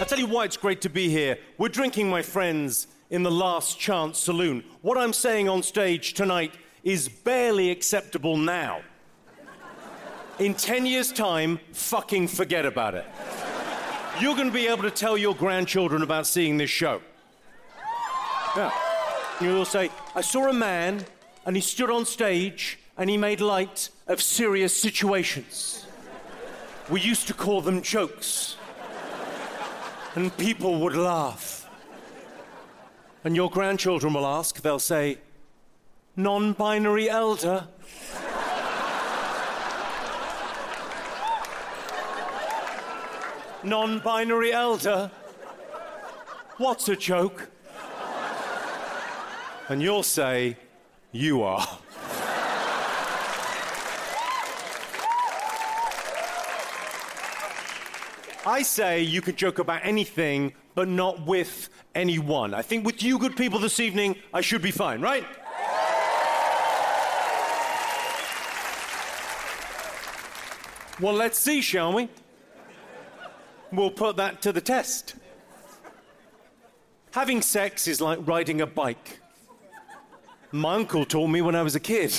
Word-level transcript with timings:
I 0.00 0.04
tell 0.04 0.18
you 0.18 0.26
why 0.26 0.44
it's 0.44 0.56
great 0.56 0.80
to 0.80 0.90
be 0.90 1.08
here. 1.08 1.38
We're 1.56 1.68
drinking, 1.68 2.10
my 2.10 2.20
friends, 2.20 2.88
in 3.10 3.22
the 3.22 3.30
Last 3.30 3.78
Chance 3.78 4.18
Saloon. 4.18 4.64
What 4.82 4.98
I'm 4.98 5.12
saying 5.12 5.48
on 5.48 5.62
stage 5.62 6.14
tonight 6.14 6.52
is 6.82 7.08
barely 7.08 7.70
acceptable 7.70 8.36
now. 8.36 8.80
In 10.40 10.54
10 10.54 10.84
years' 10.84 11.12
time, 11.12 11.60
fucking 11.70 12.26
forget 12.26 12.66
about 12.66 12.96
it. 12.96 13.06
You're 14.20 14.34
going 14.34 14.48
to 14.48 14.52
be 14.52 14.66
able 14.66 14.82
to 14.82 14.90
tell 14.90 15.16
your 15.16 15.34
grandchildren 15.34 16.02
about 16.02 16.26
seeing 16.26 16.56
this 16.56 16.70
show. 16.70 17.00
Yeah. 18.56 18.72
You'll 19.40 19.64
say, 19.64 19.90
I 20.16 20.22
saw 20.22 20.48
a 20.48 20.52
man 20.52 21.04
and 21.46 21.54
he 21.54 21.62
stood 21.62 21.90
on 21.90 22.04
stage 22.04 22.80
and 22.98 23.08
he 23.08 23.16
made 23.16 23.40
light 23.40 23.90
of 24.08 24.20
serious 24.20 24.76
situations. 24.76 25.86
We 26.90 27.00
used 27.00 27.28
to 27.28 27.34
call 27.34 27.60
them 27.60 27.80
jokes. 27.80 28.56
And 30.14 30.36
people 30.36 30.78
would 30.80 30.94
laugh. 30.94 31.68
And 33.24 33.34
your 33.34 33.50
grandchildren 33.50 34.14
will 34.14 34.26
ask, 34.26 34.60
they'll 34.60 34.78
say, 34.78 35.18
non 36.16 36.52
binary 36.52 37.10
elder? 37.10 37.66
non 43.64 43.98
binary 43.98 44.52
elder? 44.52 45.10
What's 46.58 46.88
a 46.88 46.94
joke? 46.94 47.50
And 49.68 49.82
you'll 49.82 50.04
say, 50.04 50.56
You 51.10 51.42
are. 51.42 51.66
I 58.46 58.62
say 58.62 59.00
you 59.00 59.22
could 59.22 59.36
joke 59.36 59.58
about 59.58 59.80
anything, 59.84 60.52
but 60.74 60.86
not 60.86 61.24
with 61.26 61.70
anyone. 61.94 62.52
I 62.52 62.60
think 62.60 62.84
with 62.84 63.02
you 63.02 63.18
good 63.18 63.36
people 63.36 63.58
this 63.58 63.80
evening, 63.80 64.16
I 64.34 64.42
should 64.42 64.60
be 64.60 64.70
fine, 64.70 65.00
right? 65.00 65.24
Well, 71.00 71.14
let's 71.14 71.38
see, 71.38 71.60
shall 71.60 71.94
we? 71.94 72.08
We'll 73.72 73.90
put 73.90 74.16
that 74.16 74.42
to 74.42 74.52
the 74.52 74.60
test. 74.60 75.16
Having 77.12 77.42
sex 77.42 77.88
is 77.88 78.00
like 78.00 78.18
riding 78.26 78.60
a 78.60 78.66
bike. 78.66 79.20
My 80.52 80.74
uncle 80.74 81.04
taught 81.04 81.28
me 81.28 81.40
when 81.40 81.54
I 81.54 81.62
was 81.62 81.74
a 81.74 81.80
kid. 81.80 82.14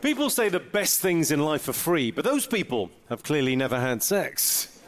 People 0.00 0.30
say 0.30 0.48
the 0.48 0.60
best 0.60 1.00
things 1.00 1.32
in 1.32 1.40
life 1.40 1.68
are 1.68 1.72
free, 1.72 2.12
but 2.12 2.24
those 2.24 2.46
people 2.46 2.90
have 3.08 3.24
clearly 3.24 3.56
never 3.56 3.80
had 3.80 4.02
sex. 4.02 4.80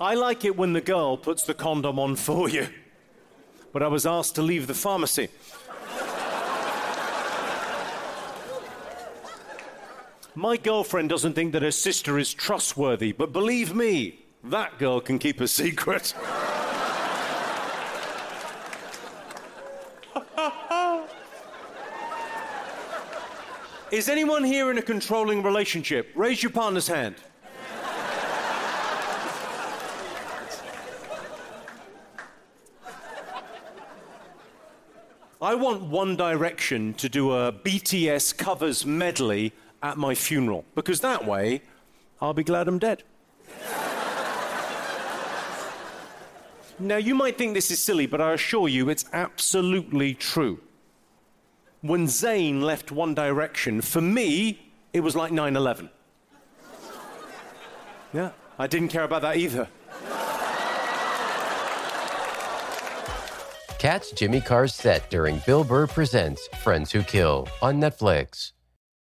I 0.00 0.14
like 0.14 0.44
it 0.44 0.56
when 0.56 0.72
the 0.72 0.80
girl 0.80 1.16
puts 1.16 1.44
the 1.44 1.54
condom 1.54 1.98
on 2.00 2.16
for 2.16 2.48
you, 2.48 2.66
but 3.72 3.82
I 3.82 3.86
was 3.86 4.04
asked 4.04 4.34
to 4.34 4.42
leave 4.42 4.66
the 4.66 4.74
pharmacy. 4.74 5.28
My 10.34 10.56
girlfriend 10.56 11.08
doesn't 11.08 11.34
think 11.34 11.52
that 11.52 11.62
her 11.62 11.70
sister 11.70 12.18
is 12.18 12.34
trustworthy, 12.34 13.12
but 13.12 13.32
believe 13.32 13.72
me, 13.74 14.24
that 14.42 14.78
girl 14.80 15.00
can 15.00 15.20
keep 15.20 15.40
a 15.40 15.46
secret. 15.46 16.12
Is 23.94 24.08
anyone 24.08 24.42
here 24.42 24.72
in 24.72 24.78
a 24.78 24.82
controlling 24.82 25.40
relationship? 25.44 26.10
Raise 26.16 26.42
your 26.42 26.50
partner's 26.50 26.88
hand. 26.88 27.14
I 35.40 35.54
want 35.54 35.82
One 35.82 36.16
Direction 36.16 36.94
to 36.94 37.08
do 37.08 37.30
a 37.30 37.52
BTS 37.52 38.36
covers 38.36 38.84
medley 38.84 39.52
at 39.80 39.96
my 39.96 40.16
funeral 40.16 40.64
because 40.74 40.98
that 40.98 41.24
way 41.24 41.62
I'll 42.20 42.34
be 42.34 42.42
glad 42.42 42.66
I'm 42.66 42.80
dead. 42.80 43.04
now, 46.80 46.96
you 46.96 47.14
might 47.14 47.38
think 47.38 47.54
this 47.54 47.70
is 47.70 47.78
silly, 47.78 48.06
but 48.06 48.20
I 48.20 48.32
assure 48.32 48.66
you 48.66 48.88
it's 48.88 49.04
absolutely 49.12 50.14
true. 50.14 50.58
When 51.84 52.06
Zayn 52.06 52.62
left 52.62 52.90
One 52.92 53.12
Direction, 53.12 53.82
for 53.82 54.00
me, 54.00 54.72
it 54.94 55.00
was 55.00 55.14
like 55.14 55.32
9 55.32 55.54
11. 55.54 55.90
Yeah, 58.14 58.30
I 58.58 58.66
didn't 58.66 58.88
care 58.88 59.04
about 59.04 59.20
that 59.20 59.36
either. 59.36 59.68
Catch 63.78 64.14
Jimmy 64.14 64.40
Carr's 64.40 64.74
set 64.74 65.10
during 65.10 65.42
Bill 65.44 65.62
Burr 65.62 65.86
Presents 65.86 66.48
Friends 66.62 66.90
Who 66.90 67.02
Kill 67.02 67.48
on 67.60 67.78
Netflix. 67.78 68.52